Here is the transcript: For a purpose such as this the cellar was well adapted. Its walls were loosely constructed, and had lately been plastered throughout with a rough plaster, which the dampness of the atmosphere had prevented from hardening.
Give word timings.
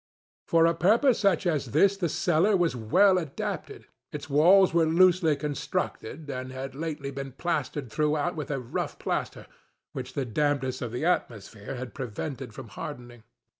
For 0.47 0.65
a 0.65 0.73
purpose 0.73 1.19
such 1.19 1.45
as 1.45 1.67
this 1.73 1.95
the 1.95 2.09
cellar 2.09 2.57
was 2.57 2.75
well 2.75 3.19
adapted. 3.19 3.85
Its 4.11 4.31
walls 4.31 4.73
were 4.73 4.87
loosely 4.87 5.35
constructed, 5.35 6.27
and 6.27 6.51
had 6.51 6.73
lately 6.73 7.11
been 7.11 7.33
plastered 7.33 7.91
throughout 7.91 8.35
with 8.35 8.49
a 8.49 8.59
rough 8.59 8.97
plaster, 8.97 9.45
which 9.93 10.13
the 10.13 10.25
dampness 10.25 10.81
of 10.81 10.91
the 10.91 11.05
atmosphere 11.05 11.75
had 11.75 11.93
prevented 11.93 12.51
from 12.51 12.69
hardening. 12.69 13.21